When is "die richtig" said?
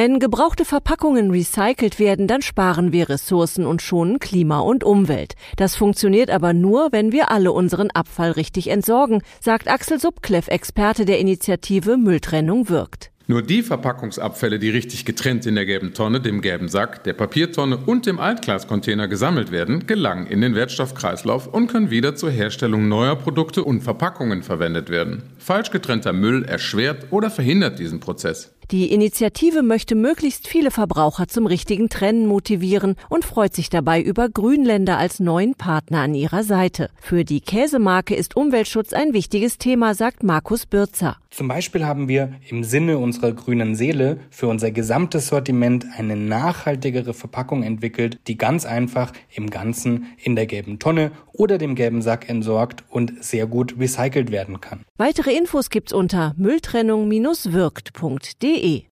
14.60-15.04